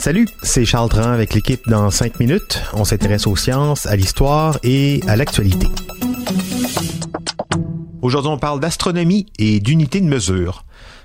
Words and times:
Salut, 0.00 0.26
c'est 0.42 0.64
Charles 0.64 0.88
Tran 0.88 1.02
avec 1.02 1.34
l'équipe 1.34 1.60
dans 1.68 1.90
5 1.90 2.18
minutes. 2.18 2.62
On 2.72 2.84
s'intéresse 2.84 3.26
aux 3.26 3.36
sciences, 3.36 3.84
à 3.84 3.94
l'histoire 3.94 4.58
et 4.62 5.02
à 5.06 5.14
l'actualité. 5.14 5.66
Aujourd'hui, 8.00 8.30
on 8.30 8.38
parle 8.38 8.58
d'astronomie 8.58 9.26
et 9.38 9.60
d'unités 9.60 10.00
de 10.00 10.06
mesure. 10.06 10.64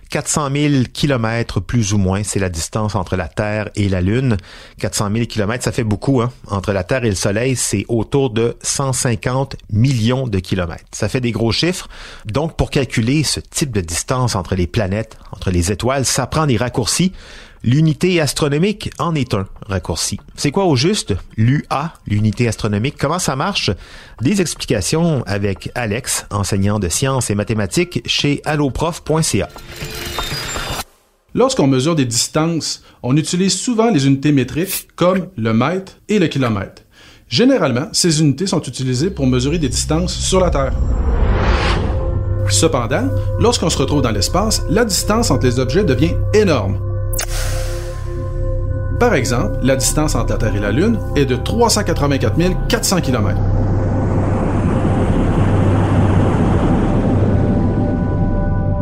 400 0.09 0.49
000 0.51 0.83
kilomètres 0.91 1.59
plus 1.59 1.93
ou 1.93 1.97
moins, 1.97 2.23
c'est 2.23 2.39
la 2.39 2.49
distance 2.49 2.95
entre 2.95 3.15
la 3.15 3.27
Terre 3.27 3.69
et 3.75 3.89
la 3.89 4.01
Lune. 4.01 4.37
400 4.79 5.09
000 5.13 5.25
kilomètres, 5.25 5.63
ça 5.63 5.71
fait 5.71 5.83
beaucoup. 5.83 6.21
Hein? 6.21 6.31
Entre 6.47 6.73
la 6.73 6.83
Terre 6.83 7.05
et 7.05 7.09
le 7.09 7.15
Soleil, 7.15 7.55
c'est 7.55 7.85
autour 7.87 8.31
de 8.31 8.57
150 8.61 9.55
millions 9.71 10.27
de 10.27 10.39
kilomètres. 10.39 10.85
Ça 10.91 11.09
fait 11.09 11.21
des 11.21 11.31
gros 11.31 11.51
chiffres. 11.51 11.87
Donc, 12.25 12.57
pour 12.57 12.71
calculer 12.71 13.23
ce 13.23 13.39
type 13.39 13.71
de 13.71 13.81
distance 13.81 14.35
entre 14.35 14.55
les 14.55 14.67
planètes, 14.67 15.17
entre 15.31 15.51
les 15.51 15.71
étoiles, 15.71 16.05
ça 16.05 16.25
prend 16.27 16.47
des 16.47 16.57
raccourcis. 16.57 17.13
L'unité 17.61 18.21
astronomique 18.21 18.89
en 18.99 19.15
est 19.15 19.33
un 19.33 19.45
raccourci. 19.67 20.17
C'est 20.35 20.51
quoi 20.51 20.65
au 20.65 20.77
juste? 20.77 21.13
l'UA, 21.35 21.93
l'unité 22.07 22.47
astronomique? 22.47 22.95
Comment 22.97 23.19
ça 23.19 23.35
marche? 23.35 23.69
Des 24.21 24.39
explications 24.39 25.23
avec 25.27 25.69
Alex, 25.75 26.25
enseignant 26.31 26.79
de 26.79 26.87
sciences 26.87 27.29
et 27.29 27.35
mathématiques 27.35 28.01
chez 28.05 28.41
alloprof.ca. 28.45 29.49
Lorsqu'on 31.39 31.67
mesure 31.67 31.95
des 31.95 32.03
distances, 32.03 32.83
on 33.01 33.15
utilise 33.15 33.57
souvent 33.57 33.91
les 33.91 34.07
unités 34.07 34.33
métriques 34.33 34.89
comme 34.97 35.27
le 35.37 35.53
mètre 35.53 35.93
et 36.09 36.19
le 36.19 36.27
kilomètre. 36.27 36.81
Généralement, 37.29 37.87
ces 37.93 38.19
unités 38.19 38.45
sont 38.45 38.61
utilisées 38.61 39.09
pour 39.09 39.25
mesurer 39.25 39.57
des 39.57 39.69
distances 39.69 40.13
sur 40.13 40.41
la 40.41 40.49
Terre. 40.49 40.73
Cependant, 42.49 43.07
lorsqu'on 43.39 43.69
se 43.69 43.77
retrouve 43.77 44.01
dans 44.01 44.11
l'espace, 44.11 44.63
la 44.69 44.83
distance 44.83 45.31
entre 45.31 45.45
les 45.45 45.59
objets 45.59 45.85
devient 45.85 46.11
énorme. 46.33 46.77
Par 48.99 49.13
exemple, 49.13 49.59
la 49.63 49.77
distance 49.77 50.15
entre 50.15 50.33
la 50.33 50.39
Terre 50.39 50.55
et 50.57 50.59
la 50.59 50.73
Lune 50.73 50.99
est 51.15 51.25
de 51.25 51.37
384 51.37 52.67
400 52.67 52.99
km. 52.99 53.37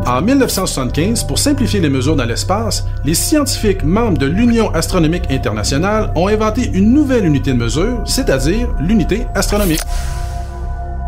En 0.08 0.22
1975, 0.22 1.24
pour 1.24 1.38
simplifier 1.38 1.80
les 1.80 1.90
mesures 1.90 2.16
dans 2.16 2.24
l'espace, 2.24 2.86
les 3.04 3.12
scientifiques 3.12 3.84
membres 3.84 4.16
de 4.16 4.24
l'Union 4.24 4.70
astronomique 4.70 5.30
internationale 5.30 6.10
ont 6.14 6.28
inventé 6.28 6.70
une 6.72 6.94
nouvelle 6.94 7.26
unité 7.26 7.52
de 7.52 7.58
mesure, 7.58 8.00
c'est-à-dire 8.06 8.68
l'unité 8.80 9.26
astronomique. 9.34 9.82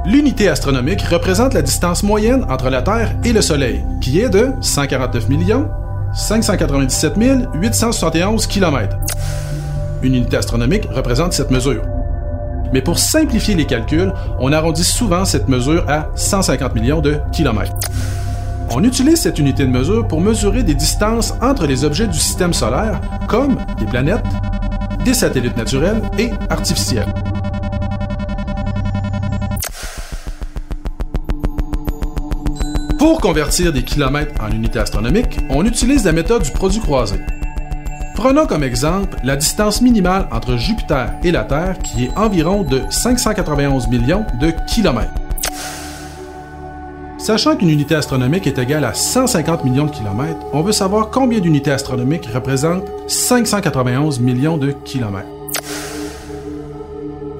L'unité 0.05 0.51
astronomique 0.51 1.01
représente 1.01 1.55
la 1.55 1.63
distance 1.63 2.03
moyenne 2.03 2.45
entre 2.51 2.69
la 2.69 2.83
Terre 2.83 3.17
et 3.25 3.33
le 3.33 3.41
Soleil, 3.41 3.83
qui 4.03 4.21
est 4.21 4.29
de 4.29 4.51
149 4.61 5.31
millions 5.31 5.71
597 6.13 7.15
871 7.55 8.47
km. 8.49 8.99
Une 10.03 10.15
unité 10.15 10.37
astronomique 10.37 10.87
représente 10.91 11.33
cette 11.33 11.51
mesure. 11.51 11.85
Mais 12.75 12.83
pour 12.83 12.99
simplifier 12.99 13.55
les 13.55 13.65
calculs, 13.65 14.13
on 14.39 14.53
arrondit 14.53 14.85
souvent 14.85 15.25
cette 15.25 15.49
mesure 15.49 15.89
à 15.89 16.11
150 16.17 16.75
millions 16.75 17.01
de 17.01 17.17
kilomètres. 17.33 17.73
On 18.73 18.85
utilise 18.85 19.21
cette 19.21 19.41
unité 19.41 19.65
de 19.65 19.71
mesure 19.71 20.07
pour 20.07 20.21
mesurer 20.21 20.63
des 20.63 20.75
distances 20.75 21.35
entre 21.43 21.67
les 21.67 21.85
objets 21.85 22.07
du 22.07 22.19
système 22.19 22.53
solaire, 22.53 23.01
comme 23.29 23.57
des 23.81 23.85
planètes, 23.85 24.25
des 25.05 25.13
satellites 25.13 25.57
naturels 25.57 26.01
et 26.19 26.31
artificiels. 26.49 27.13
Pour 32.97 33.21
convertir 33.21 33.73
des 33.73 33.83
kilomètres 33.83 34.41
en 34.41 34.53
unités 34.53 34.79
astronomiques, 34.79 35.41
on 35.49 35.67
utilise 35.67 36.05
la 36.05 36.13
méthode 36.13 36.45
du 36.45 36.53
produit 36.53 36.81
croisé. 36.81 37.17
Prenons 38.15 38.47
comme 38.47 38.63
exemple 38.63 39.17
la 39.25 39.35
distance 39.35 39.83
minimale 39.83 40.29
entre 40.31 40.57
Jupiter 40.57 41.15
et 41.25 41.33
la 41.33 41.43
Terre 41.43 41.79
qui 41.79 42.05
est 42.05 42.17
environ 42.17 42.63
de 42.63 42.83
591 42.89 43.89
millions 43.89 44.27
de 44.41 44.53
kilomètres. 44.69 45.20
Sachant 47.21 47.55
qu'une 47.55 47.69
unité 47.69 47.95
astronomique 47.95 48.47
est 48.47 48.57
égale 48.57 48.83
à 48.83 48.95
150 48.95 49.63
millions 49.65 49.85
de 49.85 49.91
kilomètres, 49.91 50.41
on 50.55 50.63
veut 50.63 50.73
savoir 50.73 51.11
combien 51.11 51.39
d'unités 51.39 51.71
astronomiques 51.71 52.27
représentent 52.33 52.91
591 53.09 54.21
millions 54.21 54.57
de 54.57 54.73
kilomètres. 54.73 55.29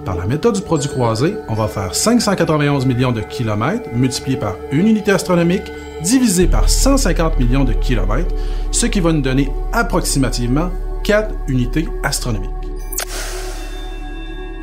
Par 0.05 0.17
la 0.17 0.27
méthode 0.27 0.57
du 0.57 0.61
produit 0.61 0.91
croisé, 0.91 1.35
on 1.49 1.55
va 1.55 1.67
faire 1.67 1.95
591 1.95 2.85
millions 2.85 3.11
de 3.11 3.23
kilomètres 3.23 3.89
multiplié 3.95 4.37
par 4.37 4.57
une 4.71 4.87
unité 4.87 5.13
astronomique 5.13 5.65
divisé 6.03 6.47
par 6.47 6.69
150 6.69 7.39
millions 7.39 7.65
de 7.65 7.73
kilomètres, 7.73 8.35
ce 8.73 8.85
qui 8.85 9.01
va 9.01 9.13
nous 9.13 9.23
donner 9.23 9.49
approximativement 9.73 10.69
4 11.05 11.35
unités 11.49 11.89
astronomiques. 12.03 12.60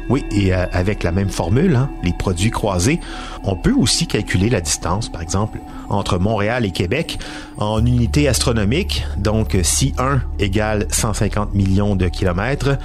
Oui, 0.09 0.23
et 0.31 0.53
euh, 0.53 0.65
avec 0.71 1.03
la 1.03 1.11
même 1.11 1.29
formule, 1.29 1.75
hein, 1.75 1.89
les 2.03 2.13
produits 2.13 2.51
croisés, 2.51 2.99
on 3.43 3.55
peut 3.55 3.73
aussi 3.73 4.07
calculer 4.07 4.49
la 4.49 4.61
distance, 4.61 5.09
par 5.09 5.21
exemple, 5.21 5.59
entre 5.89 6.17
Montréal 6.17 6.65
et 6.65 6.71
Québec 6.71 7.19
en 7.57 7.85
unités 7.85 8.27
astronomiques. 8.27 9.05
Donc, 9.17 9.57
si 9.63 9.93
1 9.97 10.21
égale 10.39 10.87
150 10.89 11.53
millions 11.53 11.95
de 11.95 12.07
kilomètres, 12.07 12.77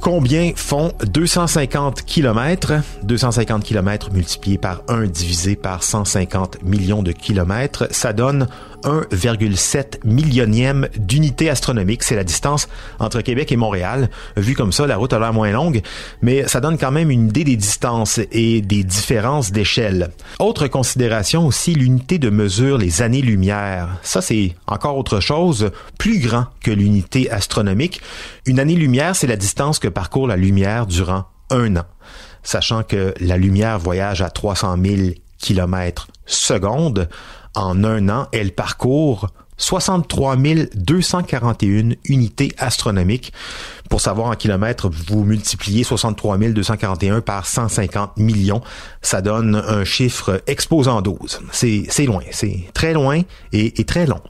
Combien 0.00 0.52
font 0.54 0.92
250 1.04 2.02
km? 2.04 2.74
250 3.02 3.64
km 3.64 4.10
multiplié 4.12 4.58
par 4.58 4.82
1 4.88 5.06
divisé 5.06 5.56
par 5.56 5.82
150 5.82 6.62
millions 6.62 7.02
de 7.02 7.12
kilomètres, 7.12 7.88
ça 7.90 8.12
donne 8.12 8.46
1,7 8.84 9.98
millionième 10.04 10.88
d'unité 10.96 11.50
astronomique. 11.50 12.04
C'est 12.04 12.14
la 12.14 12.24
distance 12.24 12.68
entre 12.98 13.20
Québec 13.20 13.50
et 13.50 13.56
Montréal. 13.56 14.10
Vu 14.36 14.54
comme 14.54 14.72
ça, 14.72 14.86
la 14.86 14.96
route 14.96 15.12
a 15.12 15.18
l'air 15.18 15.32
moins 15.32 15.50
longue, 15.50 15.82
mais 16.22 16.46
ça 16.46 16.60
donne 16.60 16.78
quand 16.78 16.92
même 16.92 17.10
une 17.10 17.28
idée 17.28 17.44
des 17.44 17.56
distances 17.56 18.20
et 18.32 18.60
des 18.60 18.84
différences 18.84 19.50
d'échelle. 19.50 20.10
Autre 20.38 20.68
considération 20.68 21.46
aussi, 21.46 21.74
l'unité 21.74 22.18
de 22.18 22.30
mesure, 22.30 22.78
les 22.78 23.02
années-lumière. 23.02 23.98
Ça, 24.02 24.22
c'est 24.22 24.54
encore 24.66 24.96
autre 24.96 25.20
chose, 25.20 25.70
plus 25.98 26.20
grand 26.20 26.46
que 26.62 26.70
l'unité 26.70 27.30
astronomique. 27.30 28.00
Une 28.46 28.60
année-lumière, 28.60 29.16
c'est 29.16 29.26
la 29.26 29.36
distance 29.36 29.78
que 29.78 29.85
parcourt 29.88 30.26
la 30.26 30.36
lumière 30.36 30.86
durant 30.86 31.26
un 31.50 31.76
an. 31.76 31.84
Sachant 32.42 32.82
que 32.82 33.14
la 33.20 33.36
lumière 33.36 33.78
voyage 33.78 34.22
à 34.22 34.30
300 34.30 34.76
000 34.82 34.96
km 35.38 36.08
secondes, 36.26 37.08
en 37.54 37.84
un 37.84 38.08
an, 38.08 38.28
elle 38.32 38.52
parcourt 38.52 39.28
63 39.56 40.36
241 40.74 41.96
unités 42.04 42.52
astronomiques. 42.58 43.32
Pour 43.88 44.00
savoir 44.00 44.28
en 44.28 44.34
kilomètres, 44.34 44.88
vous 44.88 45.24
multipliez 45.24 45.84
63 45.84 46.38
241 46.38 47.20
par 47.20 47.46
150 47.46 48.16
millions. 48.16 48.60
Ça 49.02 49.22
donne 49.22 49.56
un 49.56 49.84
chiffre 49.84 50.42
exposant 50.46 51.02
12. 51.02 51.40
C'est 51.52 52.06
loin, 52.06 52.22
c'est 52.30 52.64
très 52.74 52.92
loin 52.92 53.22
et, 53.52 53.72
très 53.84 54.06
long. 54.06 54.20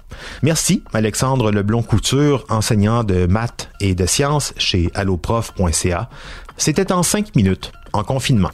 Merci 0.42 0.82
Alexandre 0.92 1.50
Leblon-Couture, 1.50 2.44
enseignant 2.48 3.04
de 3.04 3.26
maths 3.26 3.68
et 3.80 3.94
de 3.94 4.06
sciences 4.06 4.52
chez 4.58 4.90
alloprof.ca. 4.94 6.08
C'était 6.56 6.92
en 6.92 7.02
cinq 7.02 7.34
minutes, 7.34 7.72
en 7.92 8.04
confinement. 8.04 8.50